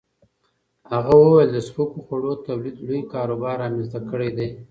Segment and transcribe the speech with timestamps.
[0.93, 4.47] هغه وویل د سپکو خوړو تولید لوی کاروبار رامنځته کړی دی.